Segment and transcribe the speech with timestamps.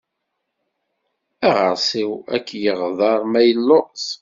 [1.47, 4.03] Aɣersiw ad k-yeɣḍer ma yelluẓ.